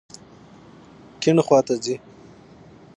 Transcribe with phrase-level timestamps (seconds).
[1.21, 1.95] کیڼ خواته ځئ